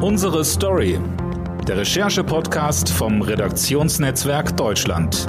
[0.00, 0.96] Unsere Story.
[1.66, 5.26] Der Recherche-Podcast vom Redaktionsnetzwerk Deutschland.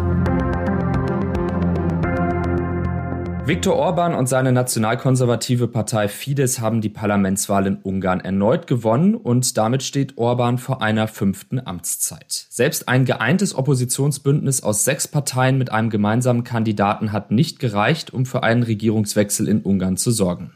[3.48, 9.58] Viktor Orban und seine nationalkonservative Partei Fidesz haben die Parlamentswahl in Ungarn erneut gewonnen und
[9.58, 12.46] damit steht Orban vor einer fünften Amtszeit.
[12.52, 18.28] Selbst ein geeintes Oppositionsbündnis aus sechs Parteien mit einem gemeinsamen Kandidaten hat nicht gereicht, um
[18.28, 20.52] für einen Regierungswechsel in Ungarn zu sorgen.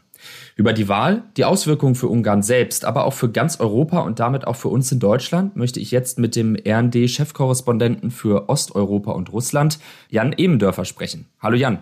[0.56, 4.46] Über die Wahl, die Auswirkungen für Ungarn selbst, aber auch für ganz Europa und damit
[4.46, 9.80] auch für uns in Deutschland möchte ich jetzt mit dem RND-Chefkorrespondenten für Osteuropa und Russland,
[10.10, 11.26] Jan Ebendörfer, sprechen.
[11.40, 11.80] Hallo Jan.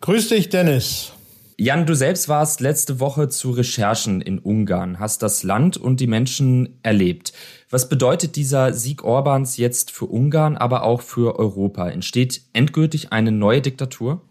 [0.00, 1.12] Grüß dich, Dennis.
[1.58, 6.06] Jan, du selbst warst letzte Woche zu Recherchen in Ungarn, hast das Land und die
[6.06, 7.34] Menschen erlebt.
[7.68, 11.90] Was bedeutet dieser Sieg Orbans jetzt für Ungarn, aber auch für Europa?
[11.90, 14.22] Entsteht endgültig eine neue Diktatur?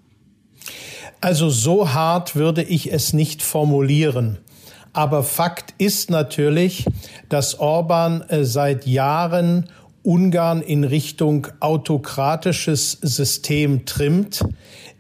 [1.22, 4.38] Also so hart würde ich es nicht formulieren.
[4.94, 6.86] Aber Fakt ist natürlich,
[7.30, 9.70] dass Orban äh, seit Jahren
[10.04, 14.44] Ungarn in Richtung autokratisches System trimmt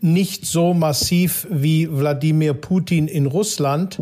[0.02, 4.02] nicht so massiv wie Wladimir Putin in Russland,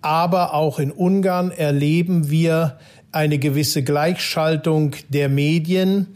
[0.00, 2.78] aber auch in Ungarn erleben wir
[3.12, 6.08] eine gewisse Gleichschaltung der Medien.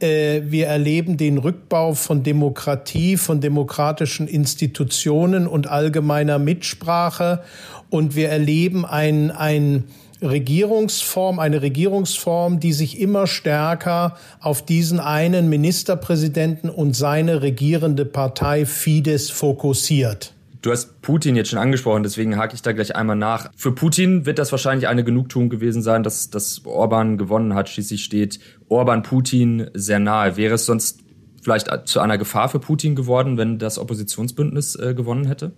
[0.00, 7.42] Äh, wir erleben den Rückbau von Demokratie, von demokratischen Institutionen und allgemeiner Mitsprache.
[7.90, 9.84] Und wir erleben ein, ein
[10.22, 18.66] Regierungsform, eine Regierungsform, die sich immer stärker auf diesen einen Ministerpräsidenten und seine regierende Partei
[18.66, 20.34] Fidesz fokussiert.
[20.62, 23.50] Du hast Putin jetzt schon angesprochen, deswegen hake ich da gleich einmal nach.
[23.56, 27.70] Für Putin wird das wahrscheinlich eine Genugtuung gewesen sein, dass, dass Orban gewonnen hat.
[27.70, 28.40] Schließlich steht
[28.70, 30.36] Orban Putin sehr nahe.
[30.36, 31.00] Wäre es sonst
[31.42, 35.52] vielleicht zu einer Gefahr für Putin geworden, wenn das Oppositionsbündnis äh, gewonnen hätte?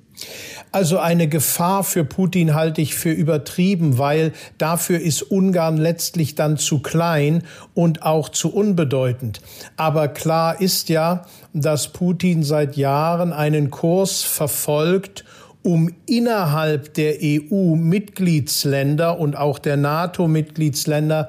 [0.71, 6.57] Also eine Gefahr für Putin halte ich für übertrieben, weil dafür ist Ungarn letztlich dann
[6.57, 7.43] zu klein
[7.75, 9.41] und auch zu unbedeutend.
[9.77, 15.25] Aber klar ist ja, dass Putin seit Jahren einen Kurs verfolgt,
[15.65, 21.29] um innerhalb der EU-Mitgliedsländer und auch der NATO-Mitgliedsländer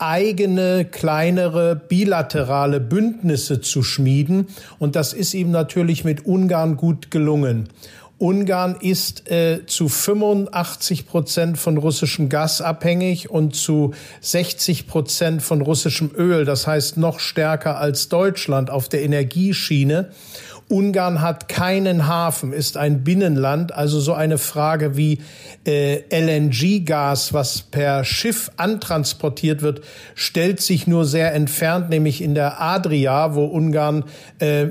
[0.00, 4.48] eigene kleinere bilaterale Bündnisse zu schmieden.
[4.78, 7.68] Und das ist ihm natürlich mit Ungarn gut gelungen.
[8.20, 15.62] Ungarn ist äh, zu 85 Prozent von russischem Gas abhängig und zu 60 Prozent von
[15.62, 16.44] russischem Öl.
[16.44, 20.10] Das heißt noch stärker als Deutschland auf der Energieschiene.
[20.70, 23.74] Ungarn hat keinen Hafen, ist ein Binnenland.
[23.74, 25.18] Also so eine Frage wie
[25.66, 29.80] äh, LNG-Gas, was per Schiff antransportiert wird,
[30.14, 34.04] stellt sich nur sehr entfernt, nämlich in der Adria, wo Ungarn
[34.38, 34.66] äh,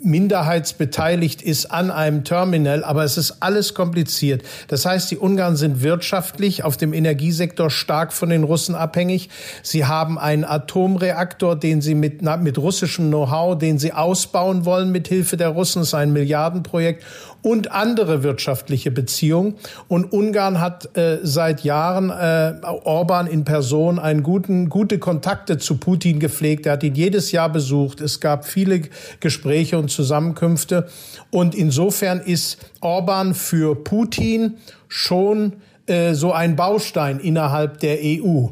[0.00, 2.84] minderheitsbeteiligt ist an einem Terminal.
[2.84, 4.42] Aber es ist alles kompliziert.
[4.68, 9.30] Das heißt, die Ungarn sind wirtschaftlich auf dem Energiesektor stark von den Russen abhängig.
[9.64, 14.92] Sie haben einen Atomreaktor, den sie mit, na, mit russischem Know-how, den sie ausbauen wollen
[14.92, 17.04] mit Hilfe der Russen, ist ein Milliardenprojekt
[17.42, 19.54] und andere wirtschaftliche Beziehungen.
[19.88, 25.78] Und Ungarn hat äh, seit Jahren äh, Orban in Person einen guten, gute Kontakte zu
[25.78, 26.66] Putin gepflegt.
[26.66, 28.00] Er hat ihn jedes Jahr besucht.
[28.00, 28.82] Es gab viele
[29.20, 30.88] Gespräche und Zusammenkünfte.
[31.30, 34.58] Und insofern ist Orban für Putin
[34.88, 35.54] schon
[35.86, 38.48] äh, so ein Baustein innerhalb der EU.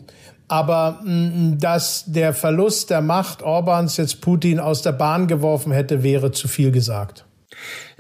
[0.48, 6.02] Aber mm, dass der Verlust der Macht Orbans jetzt Putin aus der Bahn geworfen hätte,
[6.02, 7.26] wäre zu viel gesagt.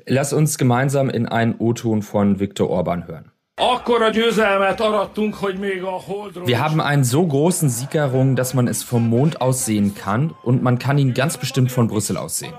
[0.06, 3.30] Lass uns gemeinsam in einen O-Ton von Viktor Orban hören.
[6.46, 10.32] Wir haben einen so großen Sieg errungen, dass man es vom Mond aus sehen kann
[10.44, 12.54] und man kann ihn ganz bestimmt von Brüssel aus sehen.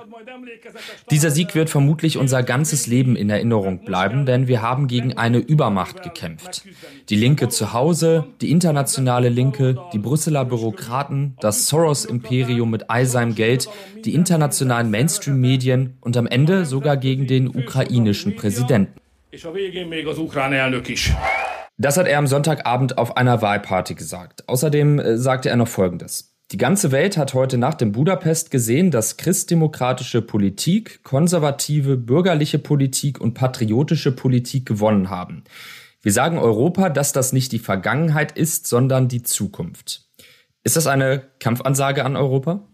[1.09, 5.37] Dieser Sieg wird vermutlich unser ganzes Leben in Erinnerung bleiben, denn wir haben gegen eine
[5.37, 6.63] Übermacht gekämpft.
[7.09, 13.35] Die Linke zu Hause, die internationale Linke, die Brüsseler Bürokraten, das Soros-Imperium mit all seinem
[13.35, 13.69] Geld,
[14.05, 18.98] die internationalen Mainstream-Medien und am Ende sogar gegen den ukrainischen Präsidenten.
[21.77, 24.49] Das hat er am Sonntagabend auf einer Wahlparty gesagt.
[24.49, 26.35] Außerdem äh, sagte er noch Folgendes.
[26.51, 33.21] Die ganze Welt hat heute nach dem Budapest gesehen, dass christdemokratische Politik, konservative, bürgerliche Politik
[33.21, 35.43] und patriotische Politik gewonnen haben.
[36.01, 40.07] Wir sagen Europa, dass das nicht die Vergangenheit ist, sondern die Zukunft.
[40.63, 42.67] Ist das eine Kampfansage an Europa?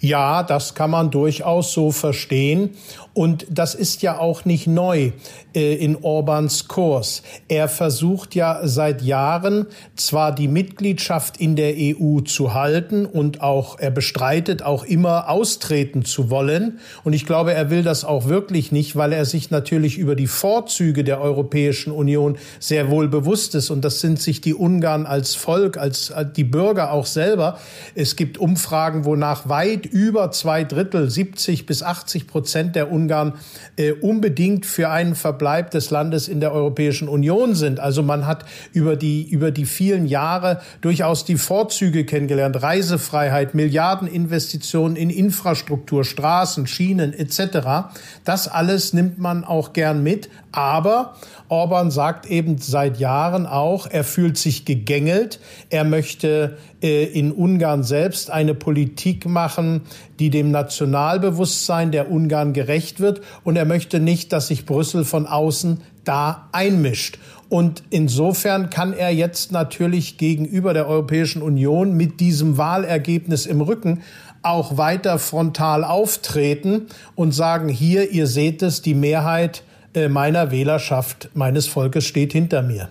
[0.00, 2.70] Ja, das kann man durchaus so verstehen.
[3.14, 5.12] Und das ist ja auch nicht neu
[5.54, 7.22] äh, in Orbans Kurs.
[7.46, 9.66] Er versucht ja seit Jahren
[9.96, 16.06] zwar die Mitgliedschaft in der EU zu halten und auch er bestreitet auch immer austreten
[16.06, 16.78] zu wollen.
[17.04, 20.26] Und ich glaube, er will das auch wirklich nicht, weil er sich natürlich über die
[20.26, 23.68] Vorzüge der Europäischen Union sehr wohl bewusst ist.
[23.68, 27.58] Und das sind sich die Ungarn als Volk, als die Bürger auch selber.
[27.94, 33.92] Es gibt Umfragen, wonach weit über zwei Drittel, 70 bis 80 Prozent der Ungarn äh,
[33.92, 37.80] unbedingt für einen Verbleib des Landes in der Europäischen Union sind.
[37.80, 42.62] Also man hat über die, über die vielen Jahre durchaus die Vorzüge kennengelernt.
[42.62, 47.90] Reisefreiheit, Milliardeninvestitionen in Infrastruktur, Straßen, Schienen etc.
[48.24, 50.28] Das alles nimmt man auch gern mit.
[50.52, 51.14] Aber
[51.48, 55.40] Orban sagt eben seit Jahren auch, er fühlt sich gegängelt.
[55.70, 59.82] Er möchte in Ungarn selbst eine Politik machen,
[60.18, 63.20] die dem Nationalbewusstsein der Ungarn gerecht wird.
[63.44, 67.18] Und er möchte nicht, dass sich Brüssel von außen da einmischt.
[67.48, 74.02] Und insofern kann er jetzt natürlich gegenüber der Europäischen Union mit diesem Wahlergebnis im Rücken
[74.42, 79.62] auch weiter frontal auftreten und sagen, hier, ihr seht es, die Mehrheit
[79.94, 82.90] äh, meiner Wählerschaft, meines Volkes steht hinter mir.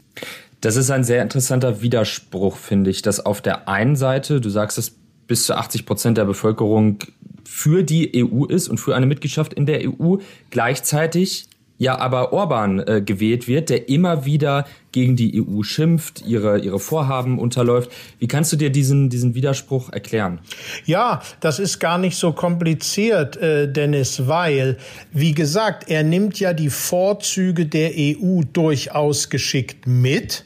[0.61, 4.77] Das ist ein sehr interessanter Widerspruch, finde ich, dass auf der einen Seite, du sagst
[4.77, 6.99] es, bis zu 80 Prozent der Bevölkerung
[7.43, 10.17] für die EU ist und für eine Mitgliedschaft in der EU,
[10.51, 11.47] gleichzeitig
[11.79, 16.79] ja aber Orban äh, gewählt wird, der immer wieder gegen die EU schimpft, ihre, ihre
[16.79, 17.91] Vorhaben unterläuft.
[18.19, 20.41] Wie kannst du dir diesen, diesen Widerspruch erklären?
[20.85, 24.77] Ja, das ist gar nicht so kompliziert, äh, Dennis, weil,
[25.11, 30.45] wie gesagt, er nimmt ja die Vorzüge der EU durchaus geschickt mit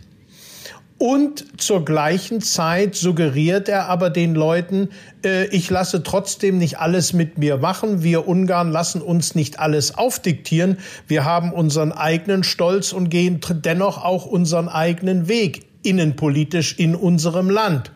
[0.98, 4.90] und zur gleichen Zeit suggeriert er aber den Leuten,
[5.26, 8.02] äh, ich lasse trotzdem nicht alles mit mir machen.
[8.02, 10.78] Wir Ungarn lassen uns nicht alles aufdiktieren.
[11.08, 17.50] Wir haben unseren eigenen Stolz und gehen dennoch auch unseren eigenen Weg innenpolitisch in unserem
[17.50, 17.92] Land.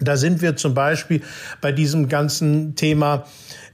[0.00, 1.22] Da sind wir zum Beispiel
[1.60, 3.24] bei diesem ganzen Thema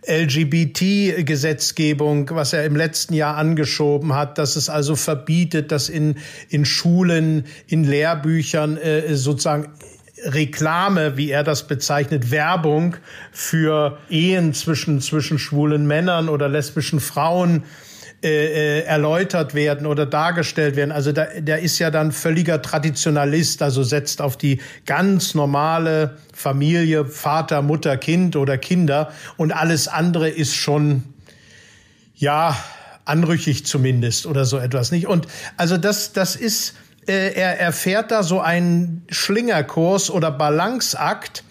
[0.06, 6.16] LGBT-Gesetzgebung, was er im letzten Jahr angeschoben hat, dass es also verbietet, dass in,
[6.48, 9.68] in Schulen, in Lehrbüchern äh, sozusagen
[10.24, 12.96] Reklame, wie er das bezeichnet, Werbung
[13.32, 17.64] für Ehen zwischen, zwischen schwulen Männern oder lesbischen Frauen
[18.24, 20.92] äh, äh, erläutert werden oder dargestellt werden.
[20.92, 27.04] Also da, der ist ja dann völliger Traditionalist, also setzt auf die ganz normale Familie,
[27.04, 31.02] Vater, Mutter, Kind oder Kinder und alles andere ist schon,
[32.14, 32.56] ja,
[33.04, 35.06] anrüchig zumindest oder so etwas nicht.
[35.06, 35.26] Und
[35.58, 36.76] also das, das ist,
[37.06, 41.44] äh, er erfährt da so einen Schlingerkurs oder Balanceakt,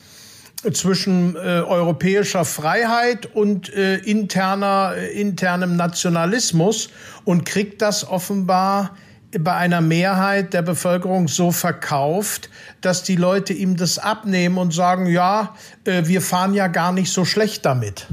[0.71, 6.89] zwischen äh, europäischer Freiheit und äh, interner, äh, internem Nationalismus
[7.25, 8.91] und kriegt das offenbar
[9.39, 12.49] bei einer Mehrheit der Bevölkerung so verkauft,
[12.81, 15.55] dass die Leute ihm das abnehmen und sagen, ja,
[15.85, 18.07] äh, wir fahren ja gar nicht so schlecht damit.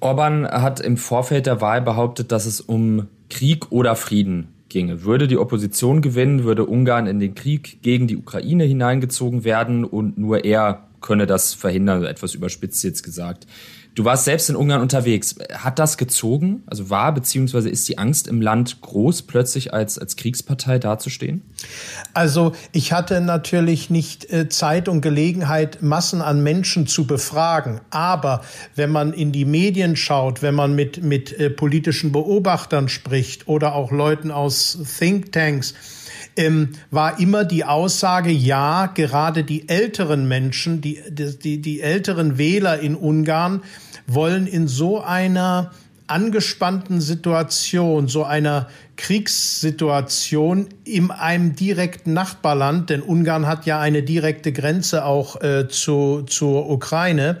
[0.00, 5.04] Orban hat im Vorfeld der Wahl behauptet, dass es um Krieg oder Frieden ginge.
[5.04, 10.16] Würde die Opposition gewinnen, würde Ungarn in den Krieg gegen die Ukraine hineingezogen werden und
[10.16, 13.46] nur er könne das verhindern, etwas überspitzt jetzt gesagt.
[13.96, 15.34] Du warst selbst in Ungarn unterwegs.
[15.52, 16.62] Hat das gezogen?
[16.66, 21.42] Also war beziehungsweise ist die Angst im Land groß, plötzlich als, als Kriegspartei dazustehen?
[22.14, 27.80] Also ich hatte natürlich nicht äh, Zeit und Gelegenheit, Massen an Menschen zu befragen.
[27.90, 28.42] Aber
[28.76, 33.74] wenn man in die Medien schaut, wenn man mit, mit äh, politischen Beobachtern spricht oder
[33.74, 35.74] auch Leuten aus Thinktanks,
[36.36, 42.80] ähm, war immer die Aussage, ja, gerade die älteren Menschen, die, die, die älteren Wähler
[42.80, 43.62] in Ungarn
[44.06, 45.70] wollen in so einer
[46.06, 54.52] angespannten Situation, so einer Kriegssituation in einem direkten Nachbarland, denn Ungarn hat ja eine direkte
[54.52, 57.38] Grenze auch äh, zu, zur Ukraine,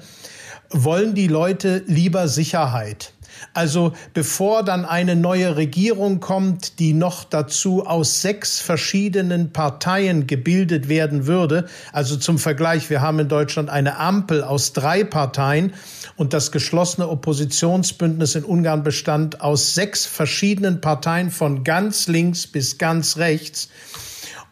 [0.70, 3.12] wollen die Leute lieber Sicherheit.
[3.54, 10.88] Also bevor dann eine neue Regierung kommt, die noch dazu aus sechs verschiedenen Parteien gebildet
[10.88, 15.74] werden würde, also zum Vergleich, wir haben in Deutschland eine Ampel aus drei Parteien
[16.16, 22.78] und das geschlossene Oppositionsbündnis in Ungarn bestand aus sechs verschiedenen Parteien von ganz links bis
[22.78, 23.68] ganz rechts.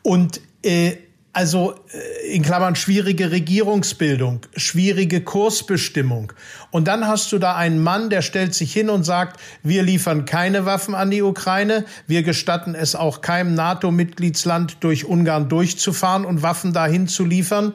[0.02, 0.96] Und äh,
[1.32, 6.32] also äh, in Klammern schwierige Regierungsbildung, schwierige Kursbestimmung.
[6.70, 10.24] Und dann hast du da einen Mann, der stellt sich hin und sagt, wir liefern
[10.24, 16.42] keine Waffen an die Ukraine, wir gestatten es auch keinem NATO-Mitgliedsland durch Ungarn durchzufahren und
[16.42, 17.74] Waffen dahin zu liefern.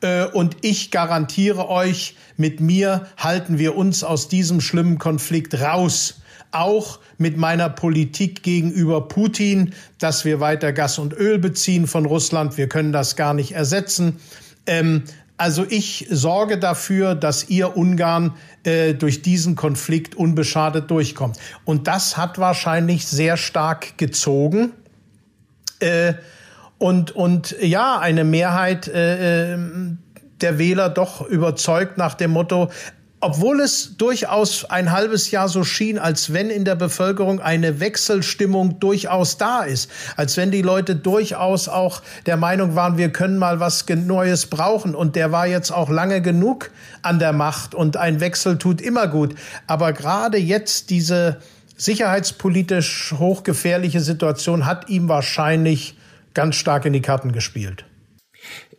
[0.00, 6.21] Äh, und ich garantiere euch, mit mir halten wir uns aus diesem schlimmen Konflikt raus.
[6.52, 12.56] Auch mit meiner Politik gegenüber Putin, dass wir weiter Gas und Öl beziehen von Russland.
[12.56, 14.18] Wir können das gar nicht ersetzen.
[14.66, 15.04] Ähm,
[15.36, 21.36] also ich sorge dafür, dass ihr Ungarn äh, durch diesen Konflikt unbeschadet durchkommt.
[21.64, 24.72] Und das hat wahrscheinlich sehr stark gezogen.
[25.80, 26.14] Äh,
[26.78, 29.58] und, und ja, eine Mehrheit äh, äh
[30.42, 32.68] der Wähler doch überzeugt nach dem Motto,
[33.22, 38.80] obwohl es durchaus ein halbes Jahr so schien, als wenn in der Bevölkerung eine Wechselstimmung
[38.80, 43.60] durchaus da ist, als wenn die Leute durchaus auch der Meinung waren, wir können mal
[43.60, 48.18] was Neues brauchen und der war jetzt auch lange genug an der Macht und ein
[48.18, 49.36] Wechsel tut immer gut.
[49.68, 51.38] Aber gerade jetzt diese
[51.76, 55.96] sicherheitspolitisch hochgefährliche Situation hat ihm wahrscheinlich
[56.34, 57.84] ganz stark in die Karten gespielt.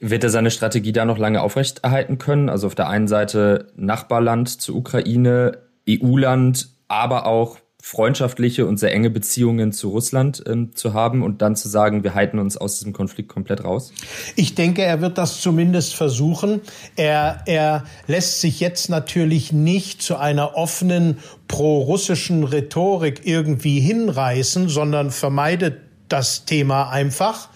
[0.05, 2.49] Wird er seine Strategie da noch lange aufrechterhalten können?
[2.49, 9.09] Also auf der einen Seite Nachbarland zur Ukraine, EU-Land, aber auch freundschaftliche und sehr enge
[9.09, 12.91] Beziehungen zu Russland ähm, zu haben und dann zu sagen, wir halten uns aus diesem
[12.91, 13.93] Konflikt komplett raus?
[14.35, 16.59] Ich denke, er wird das zumindest versuchen.
[16.97, 25.11] Er, er lässt sich jetzt natürlich nicht zu einer offenen pro-russischen Rhetorik irgendwie hinreißen, sondern
[25.11, 25.77] vermeidet
[26.09, 27.47] das Thema einfach.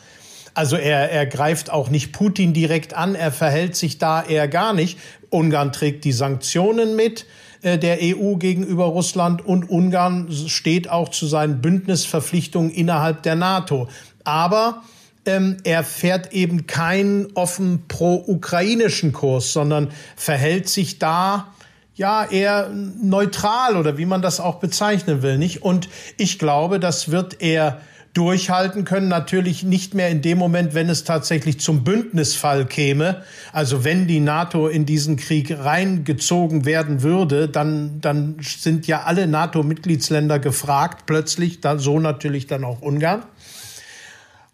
[0.57, 4.73] Also er, er greift auch nicht Putin direkt an, er verhält sich da eher gar
[4.73, 4.97] nicht.
[5.29, 7.27] Ungarn trägt die Sanktionen mit
[7.61, 13.87] äh, der EU gegenüber Russland und Ungarn steht auch zu seinen Bündnisverpflichtungen innerhalb der NATO.
[14.23, 14.81] Aber
[15.27, 21.53] ähm, er fährt eben keinen offen pro-ukrainischen Kurs, sondern verhält sich da
[21.93, 25.61] ja eher neutral oder wie man das auch bezeichnen will, nicht?
[25.61, 25.87] Und
[26.17, 27.79] ich glaube, das wird er
[28.17, 29.09] durchhalten können.
[29.09, 33.21] Natürlich nicht mehr in dem Moment, wenn es tatsächlich zum Bündnisfall käme.
[33.53, 39.27] Also wenn die NATO in diesen Krieg reingezogen werden würde, dann, dann sind ja alle
[39.27, 43.23] NATO-Mitgliedsländer gefragt, plötzlich, dann, so natürlich dann auch Ungarn.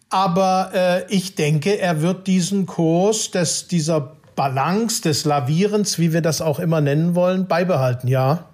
[0.09, 6.21] Aber äh, ich denke, er wird diesen Kurs des, dieser Balance, des Lavierens, wie wir
[6.21, 8.49] das auch immer nennen wollen, beibehalten, ja.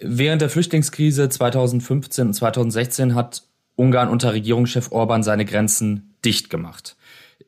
[0.00, 3.49] Während der Flüchtlingskrise 2015 und 2016 hat
[3.80, 6.96] Ungarn unter Regierungschef Orban seine Grenzen dicht gemacht.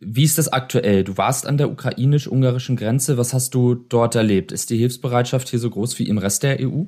[0.00, 1.04] Wie ist das aktuell?
[1.04, 3.18] Du warst an der ukrainisch-ungarischen Grenze.
[3.18, 4.50] Was hast du dort erlebt?
[4.50, 6.84] Ist die Hilfsbereitschaft hier so groß wie im Rest der EU?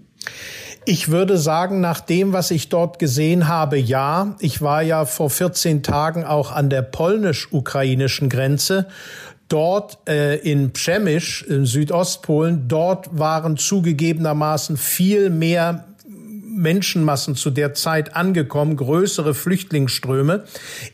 [0.86, 4.34] Ich würde sagen, nach dem, was ich dort gesehen habe, ja.
[4.40, 8.88] Ich war ja vor 14 Tagen auch an der polnisch-ukrainischen Grenze.
[9.48, 15.84] Dort äh, in Przemysch, in Südostpolen, dort waren zugegebenermaßen viel mehr
[16.54, 20.44] Menschenmassen zu der Zeit angekommen, größere Flüchtlingsströme.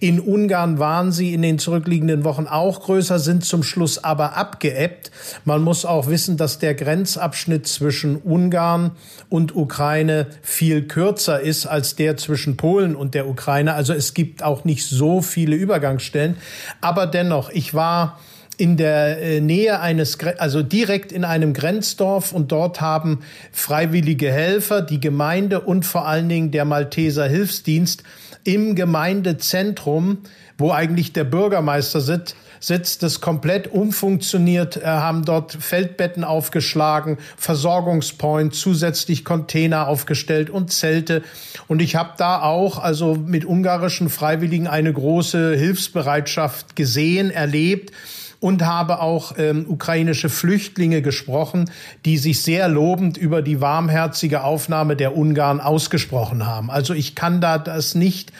[0.00, 5.10] In Ungarn waren sie in den zurückliegenden Wochen auch größer, sind zum Schluss aber abgeebbt.
[5.44, 8.92] Man muss auch wissen, dass der Grenzabschnitt zwischen Ungarn
[9.28, 13.74] und Ukraine viel kürzer ist als der zwischen Polen und der Ukraine.
[13.74, 16.36] Also es gibt auch nicht so viele Übergangsstellen.
[16.80, 18.18] Aber dennoch, ich war
[18.60, 23.20] in der äh, Nähe eines, also direkt in einem Grenzdorf und dort haben
[23.52, 28.02] freiwillige Helfer, die Gemeinde und vor allen Dingen der Malteser Hilfsdienst
[28.44, 30.18] im Gemeindezentrum,
[30.58, 38.54] wo eigentlich der Bürgermeister sitzt, sitzt das komplett umfunktioniert, äh, haben dort Feldbetten aufgeschlagen, Versorgungspoint,
[38.54, 41.22] zusätzlich Container aufgestellt und Zelte.
[41.66, 47.92] Und ich habe da auch also mit ungarischen Freiwilligen eine große Hilfsbereitschaft gesehen, erlebt
[48.40, 51.70] und habe auch ähm, ukrainische Flüchtlinge gesprochen,
[52.04, 56.70] die sich sehr lobend über die warmherzige Aufnahme der Ungarn ausgesprochen haben.
[56.70, 58.32] Also ich kann da das nicht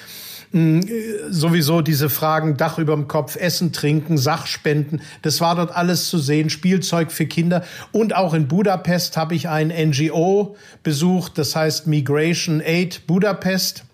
[0.53, 0.85] hm,
[1.29, 6.51] sowieso diese Fragen Dach überm Kopf, Essen, Trinken, Sachspenden, das war dort alles zu sehen,
[6.51, 7.63] Spielzeug für Kinder.
[7.93, 13.85] Und auch in Budapest habe ich ein NGO besucht, das heißt Migration Aid Budapest.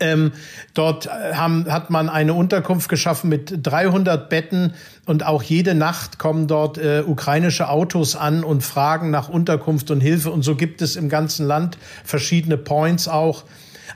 [0.00, 0.32] Ähm,
[0.74, 4.74] dort äh, haben, hat man eine Unterkunft geschaffen mit 300 Betten
[5.06, 10.00] und auch jede Nacht kommen dort äh, ukrainische Autos an und fragen nach Unterkunft und
[10.00, 13.44] Hilfe und so gibt es im ganzen Land verschiedene Points auch.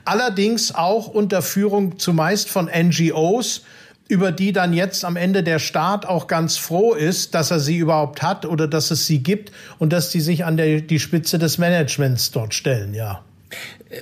[0.06, 3.62] Allerdings auch unter Führung zumeist von NGOs,
[4.08, 7.76] über die dann jetzt am Ende der Staat auch ganz froh ist, dass er sie
[7.76, 11.38] überhaupt hat oder dass es sie gibt und dass die sich an der, die Spitze
[11.38, 13.22] des Managements dort stellen, ja.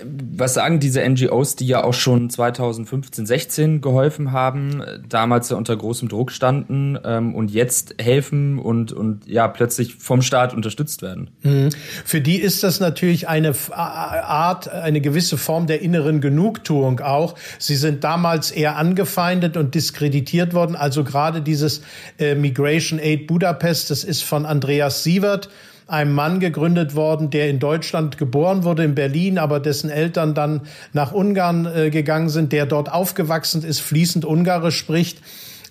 [0.04, 5.76] Was sagen diese NGOs, die ja auch schon 2015, 16 geholfen haben, damals ja unter
[5.76, 11.30] großem Druck standen ähm, und jetzt helfen und, und ja plötzlich vom Staat unterstützt werden?
[11.42, 11.71] Mhm.
[12.04, 17.35] Für die ist das natürlich eine Art, eine gewisse Form der inneren Genugtuung auch.
[17.59, 20.76] Sie sind damals eher angefeindet und diskreditiert worden.
[20.76, 21.83] Also gerade dieses
[22.19, 25.49] äh, Migration Aid Budapest, das ist von Andreas Sievert
[25.90, 30.62] einem Mann gegründet worden, der in Deutschland geboren wurde, in Berlin, aber dessen Eltern dann
[30.92, 35.18] nach Ungarn äh, gegangen sind, der dort aufgewachsen ist, fließend Ungarisch spricht.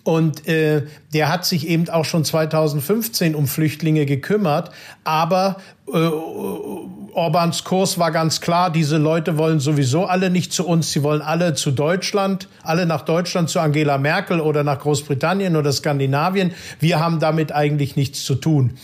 [0.03, 0.83] Und äh,
[1.13, 4.71] der hat sich eben auch schon 2015 um Flüchtlinge gekümmert.
[5.03, 5.57] Aber
[5.87, 6.09] äh,
[7.13, 11.21] Orbans Kurs war ganz klar, diese Leute wollen sowieso alle nicht zu uns, sie wollen
[11.21, 16.53] alle zu Deutschland, alle nach Deutschland, zu Angela Merkel oder nach Großbritannien oder Skandinavien.
[16.79, 18.77] Wir haben damit eigentlich nichts zu tun.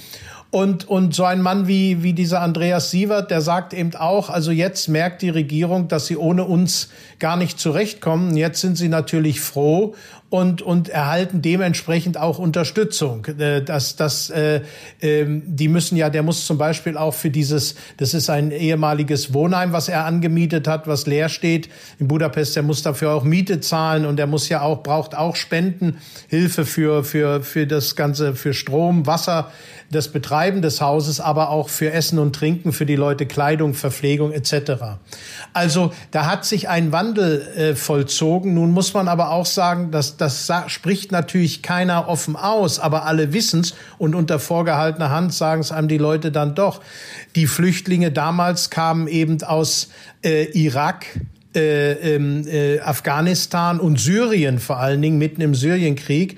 [0.52, 4.52] Und, und so ein Mann wie, wie dieser Andreas Sievert, der sagt eben auch, also
[4.52, 8.38] jetzt merkt die Regierung, dass sie ohne uns gar nicht zurechtkommen.
[8.38, 9.96] Jetzt sind sie natürlich froh
[10.30, 13.28] und, und erhalten dementsprechend auch Unterstützung.
[13.66, 14.62] Das, das, äh,
[15.00, 19.34] äh, die müssen ja, der muss zum Beispiel auch für dieses, das ist ein ehemaliges
[19.34, 23.60] Wohnheim, was er angemietet hat, was leer steht in Budapest, der muss dafür auch Miete
[23.62, 25.98] zahlen und der muss ja auch, braucht auch Spenden,
[26.28, 29.52] Hilfe für, für, für das Ganze, für Strom, Wasser
[29.96, 34.32] das Betreiben des Hauses, aber auch für Essen und Trinken, für die Leute Kleidung, Verpflegung
[34.32, 34.98] etc.
[35.54, 38.54] Also da hat sich ein Wandel äh, vollzogen.
[38.54, 43.34] Nun muss man aber auch sagen, dass das spricht natürlich keiner offen aus, aber alle
[43.34, 46.82] wissen's und unter vorgehaltener Hand sagen es einem die Leute dann doch.
[47.36, 49.90] Die Flüchtlinge damals kamen eben aus
[50.24, 51.06] äh, Irak,
[51.56, 56.38] äh, äh, Afghanistan und Syrien vor allen Dingen mitten im Syrienkrieg.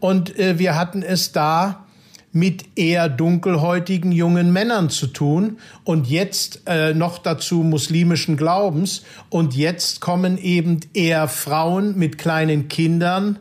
[0.00, 1.86] Und äh, wir hatten es da
[2.32, 9.56] mit eher dunkelhäutigen jungen Männern zu tun und jetzt äh, noch dazu muslimischen Glaubens und
[9.56, 13.38] jetzt kommen eben eher Frauen mit kleinen Kindern,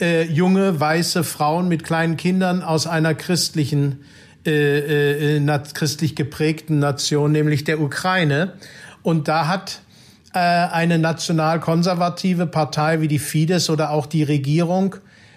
[0.00, 4.00] äh, junge weiße Frauen mit kleinen Kindern aus einer christlichen
[4.46, 8.52] äh, äh, christlich geprägten Nation, nämlich der Ukraine.
[9.02, 9.80] Und da hat
[10.34, 14.96] äh, eine nationalkonservative Partei wie die Fidesz oder auch die Regierung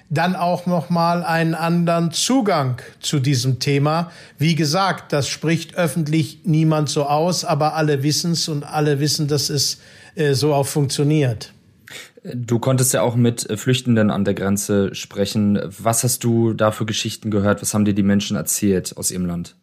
[0.09, 4.11] dann auch noch mal einen anderen Zugang zu diesem Thema.
[4.37, 9.27] Wie gesagt, das spricht öffentlich niemand so aus, aber alle wissen es und alle wissen,
[9.27, 9.79] dass es
[10.15, 11.53] äh, so auch funktioniert.
[12.23, 15.59] Du konntest ja auch mit Flüchtenden an der Grenze sprechen.
[15.79, 17.61] Was hast du da für Geschichten gehört?
[17.61, 19.55] Was haben dir die Menschen erzählt aus ihrem Land?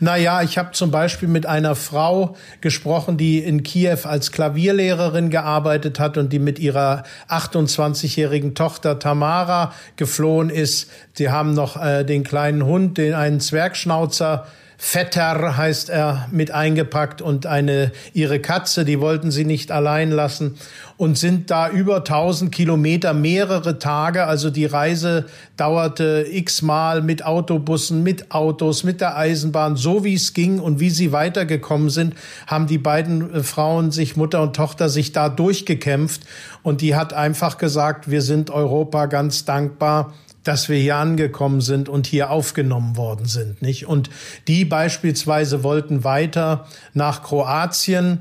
[0.00, 5.98] Naja, ich habe zum Beispiel mit einer Frau gesprochen, die in Kiew als Klavierlehrerin gearbeitet
[5.98, 10.90] hat und die mit ihrer 28-jährigen Tochter Tamara geflohen ist.
[11.14, 17.22] Sie haben noch äh, den kleinen Hund, den einen Zwergschnauzer Vetter heißt er mit eingepackt
[17.22, 20.56] und eine ihre Katze, die wollten sie nicht allein lassen
[20.96, 24.26] und sind da über 1000 Kilometer mehrere Tage.
[24.26, 30.34] Also die Reise dauerte x-mal mit Autobussen, mit Autos, mit der Eisenbahn, so wie es
[30.34, 32.14] ging und wie sie weitergekommen sind,
[32.46, 36.22] haben die beiden äh, Frauen sich, Mutter und Tochter, sich da durchgekämpft.
[36.62, 40.12] Und die hat einfach gesagt, wir sind Europa ganz dankbar
[40.44, 43.86] dass wir hier angekommen sind und hier aufgenommen worden sind, nicht?
[43.86, 44.10] Und
[44.46, 48.20] die beispielsweise wollten weiter nach Kroatien,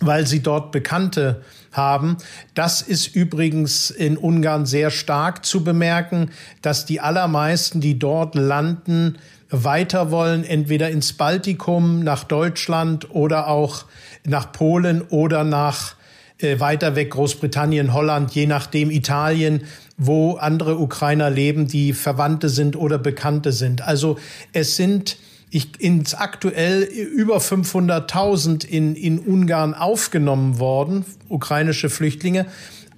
[0.00, 2.16] weil sie dort Bekannte haben.
[2.54, 6.30] Das ist übrigens in Ungarn sehr stark zu bemerken,
[6.62, 9.18] dass die allermeisten, die dort landen,
[9.50, 13.84] weiter wollen, entweder ins Baltikum, nach Deutschland oder auch
[14.24, 15.96] nach Polen oder nach
[16.38, 19.64] äh, weiter weg Großbritannien, Holland, je nachdem Italien
[20.02, 23.82] wo andere Ukrainer leben, die Verwandte sind oder Bekannte sind.
[23.82, 24.18] Also
[24.54, 25.18] es sind
[25.50, 32.46] ich, ins aktuell über 500.000 in, in Ungarn aufgenommen worden, ukrainische Flüchtlinge.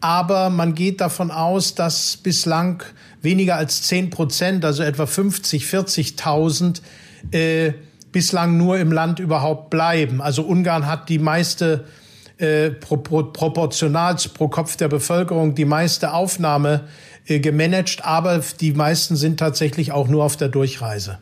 [0.00, 2.84] Aber man geht davon aus, dass bislang
[3.20, 6.82] weniger als 10 Prozent, also etwa 50, 40.000,
[7.32, 7.72] äh,
[8.12, 10.20] bislang nur im Land überhaupt bleiben.
[10.20, 11.84] Also Ungarn hat die meiste
[12.42, 16.88] äh, pro, pro, proportional pro Kopf der Bevölkerung die meiste Aufnahme
[17.26, 21.18] äh, gemanagt, aber die meisten sind tatsächlich auch nur auf der Durchreise.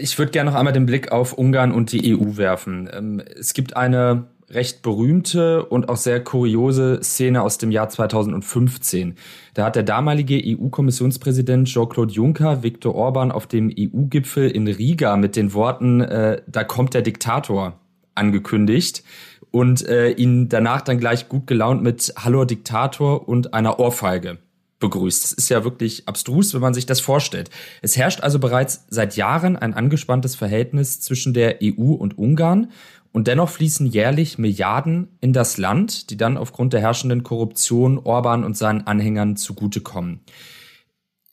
[0.00, 2.88] Ich würde gerne noch einmal den Blick auf Ungarn und die EU werfen.
[2.92, 9.16] Ähm, es gibt eine recht berühmte und auch sehr kuriose Szene aus dem Jahr 2015.
[9.54, 15.36] Da hat der damalige EU-Kommissionspräsident Jean-Claude Juncker Viktor Orban auf dem EU-Gipfel in Riga mit
[15.36, 17.80] den Worten äh, Da kommt der Diktator
[18.14, 19.04] angekündigt
[19.50, 24.38] und äh, ihn danach dann gleich gut gelaunt mit Hallo Diktator und einer Ohrfeige
[24.80, 25.24] begrüßt.
[25.24, 27.50] Das ist ja wirklich abstrus, wenn man sich das vorstellt.
[27.80, 32.70] Es herrscht also bereits seit Jahren ein angespanntes Verhältnis zwischen der EU und Ungarn
[33.12, 38.42] und dennoch fließen jährlich Milliarden in das Land, die dann aufgrund der herrschenden Korruption Orban
[38.42, 40.20] und seinen Anhängern zugutekommen.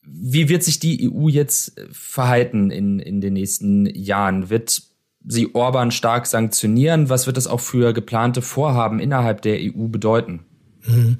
[0.03, 4.51] Wie wird sich die EU jetzt verhalten in, in den nächsten Jahren?
[4.51, 4.90] Wird
[5.27, 7.09] sie Orban stark sanktionieren?
[7.09, 10.41] Was wird das auch für geplante Vorhaben innerhalb der EU bedeuten?
[10.85, 11.17] Mhm.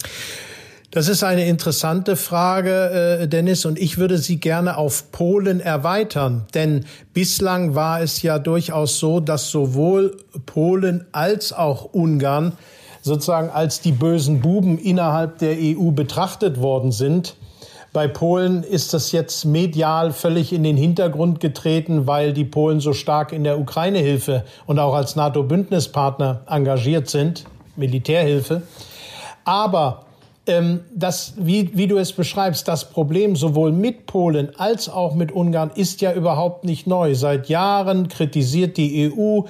[0.94, 6.48] Das ist eine interessante Frage, äh, Dennis, und ich würde sie gerne auf Polen erweitern.
[6.54, 12.58] Denn bislang war es ja durchaus so, dass sowohl Polen als auch Ungarn
[13.02, 17.36] sozusagen als die bösen Buben innerhalb der EU betrachtet worden sind.
[17.94, 22.94] Bei Polen ist das jetzt medial völlig in den Hintergrund getreten, weil die Polen so
[22.94, 27.44] stark in der Ukraine-Hilfe und auch als NATO-Bündnispartner engagiert sind,
[27.76, 28.62] Militärhilfe.
[29.44, 30.06] Aber
[30.48, 35.32] ähm, das, wie, wie du es beschreibst, das Problem sowohl mit Polen als auch mit
[35.32, 37.14] Ungarn ist ja überhaupt nicht neu.
[37.14, 39.42] Seit Jahren kritisiert die EU,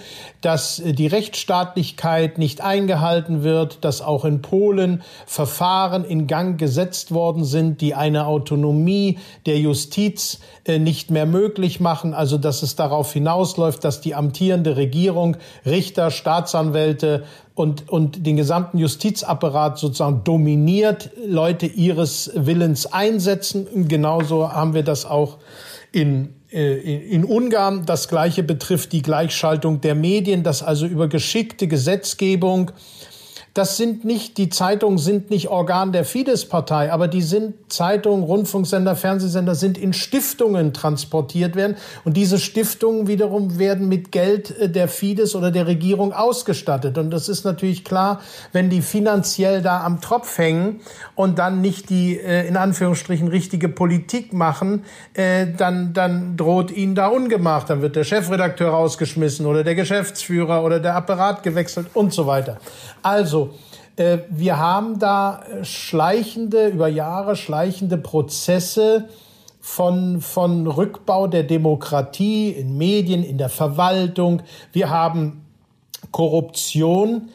[0.42, 7.46] dass die Rechtsstaatlichkeit nicht eingehalten wird, dass auch in Polen Verfahren in Gang gesetzt worden
[7.46, 12.14] sind, die eine Autonomie der Justiz äh, nicht mehr möglich machen.
[12.14, 18.78] Also dass es darauf hinausläuft, dass die amtierende Regierung Richter, Staatsanwälte, und, und den gesamten
[18.78, 23.88] Justizapparat sozusagen dominiert, Leute ihres Willens einsetzen.
[23.88, 25.38] Genauso haben wir das auch
[25.92, 27.86] in, äh, in Ungarn.
[27.86, 32.72] Das Gleiche betrifft die Gleichschaltung der Medien, dass also über geschickte Gesetzgebung
[33.54, 38.96] das sind nicht, die Zeitungen sind nicht Organ der Fidesz-Partei, aber die sind Zeitungen, Rundfunksender,
[38.96, 41.76] Fernsehsender sind in Stiftungen transportiert werden.
[42.06, 46.98] Und diese Stiftungen wiederum werden mit Geld äh, der Fidesz oder der Regierung ausgestattet.
[46.98, 48.22] Und das ist natürlich klar,
[48.54, 50.80] wenn die finanziell da am Tropf hängen
[51.16, 56.96] und dann nicht die, äh, in Anführungsstrichen, richtige Politik machen, äh, dann, dann droht ihnen
[56.96, 57.70] da Ungemacht.
[57.70, 62.58] Dann wird der Chefredakteur rausgeschmissen oder der Geschäftsführer oder der Apparat gewechselt und so weiter.
[63.02, 63.41] Also,
[63.96, 69.10] äh, wir haben da schleichende, über Jahre schleichende Prozesse
[69.60, 74.42] von, von Rückbau der Demokratie in Medien, in der Verwaltung.
[74.74, 75.46] Wir haben
[76.12, 77.30] Korruption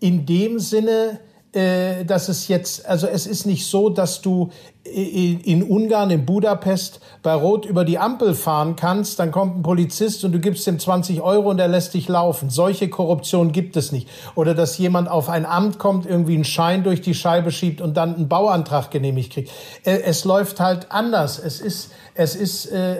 [0.00, 1.20] in dem Sinne,
[1.52, 4.50] äh, dass es jetzt, also es ist nicht so, dass du
[4.84, 10.24] in Ungarn, in Budapest, bei Rot über die Ampel fahren kannst, dann kommt ein Polizist
[10.24, 12.50] und du gibst ihm 20 Euro und er lässt dich laufen.
[12.50, 14.08] Solche Korruption gibt es nicht.
[14.34, 17.96] Oder dass jemand auf ein Amt kommt, irgendwie einen Schein durch die Scheibe schiebt und
[17.96, 19.50] dann einen Bauantrag genehmigt kriegt.
[19.84, 21.38] Äh, es läuft halt anders.
[21.38, 22.96] Es ist, es ist, äh,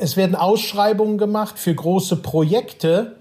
[0.00, 3.16] es werden Ausschreibungen gemacht für große Projekte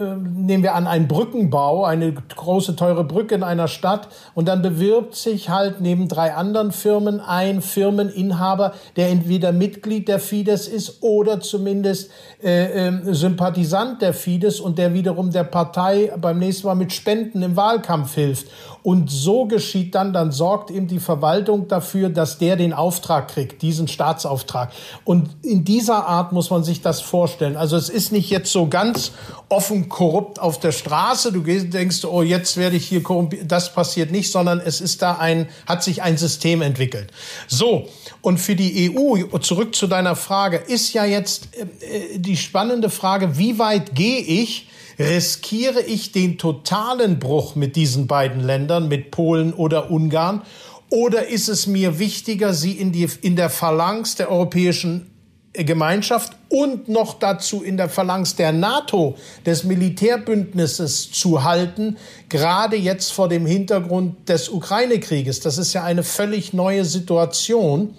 [0.00, 5.14] nehmen wir an, einen Brückenbau, eine große, teure Brücke in einer Stadt und dann bewirbt
[5.14, 11.40] sich halt neben drei anderen Firmen ein Firmeninhaber, der entweder Mitglied der Fidesz ist oder
[11.40, 12.10] zumindest
[12.42, 17.42] äh, äh, Sympathisant der Fidesz und der wiederum der Partei beim nächsten Mal mit Spenden
[17.42, 18.46] im Wahlkampf hilft.
[18.82, 23.60] Und so geschieht dann, dann sorgt eben die Verwaltung dafür, dass der den Auftrag kriegt,
[23.60, 24.72] diesen Staatsauftrag.
[25.04, 27.56] Und in dieser Art muss man sich das vorstellen.
[27.56, 29.12] Also es ist nicht jetzt so ganz
[29.50, 31.32] offen korrupt auf der Straße.
[31.32, 33.52] Du denkst, oh, jetzt werde ich hier korrumpiert.
[33.52, 37.10] Das passiert nicht, sondern es ist da ein, hat sich ein System entwickelt.
[37.48, 37.86] So.
[38.22, 43.36] Und für die EU, zurück zu deiner Frage, ist ja jetzt äh, die spannende Frage,
[43.36, 44.69] wie weit gehe ich,
[45.00, 50.42] riskiere ich den totalen Bruch mit diesen beiden Ländern, mit Polen oder Ungarn?
[50.90, 55.10] Oder ist es mir wichtiger, sie in, die, in der Phalanx der Europäischen
[55.52, 61.96] Gemeinschaft und noch dazu in der Phalanx der NATO, des Militärbündnisses zu halten,
[62.28, 65.40] gerade jetzt vor dem Hintergrund des Ukraine-Krieges.
[65.40, 67.94] Das ist ja eine völlig neue Situation.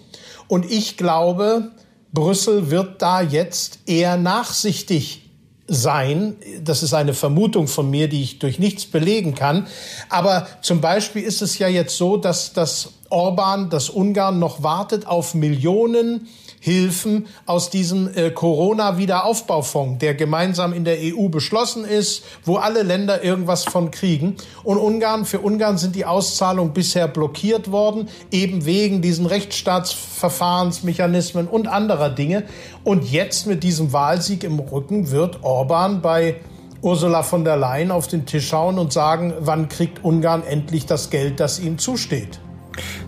[0.47, 1.71] Und ich glaube,
[2.13, 5.30] Brüssel wird da jetzt eher nachsichtig
[5.67, 6.35] sein.
[6.63, 9.67] Das ist eine Vermutung von mir, die ich durch nichts belegen kann.
[10.09, 15.07] Aber zum Beispiel ist es ja jetzt so, dass das Orban, das Ungarn noch wartet
[15.07, 16.27] auf Millionen
[16.63, 23.23] Hilfen aus diesem äh, Corona-Wiederaufbaufonds, der gemeinsam in der EU beschlossen ist, wo alle Länder
[23.23, 24.35] irgendwas von kriegen.
[24.63, 31.67] Und Ungarn, für Ungarn sind die Auszahlungen bisher blockiert worden, eben wegen diesen Rechtsstaatsverfahrensmechanismen und
[31.67, 32.43] anderer Dinge.
[32.83, 36.35] Und jetzt mit diesem Wahlsieg im Rücken wird Orban bei
[36.83, 41.09] Ursula von der Leyen auf den Tisch schauen und sagen, wann kriegt Ungarn endlich das
[41.09, 42.39] Geld, das ihm zusteht.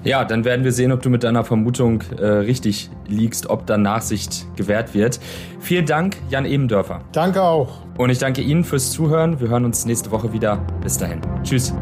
[0.03, 3.81] Ja, dann werden wir sehen, ob du mit deiner Vermutung äh, richtig liegst, ob dann
[3.81, 5.19] Nachsicht gewährt wird.
[5.59, 7.01] Vielen Dank, Jan Ebendörfer.
[7.11, 7.79] Danke auch.
[7.97, 9.39] Und ich danke Ihnen fürs Zuhören.
[9.39, 10.57] Wir hören uns nächste Woche wieder.
[10.81, 11.21] Bis dahin.
[11.43, 11.73] Tschüss.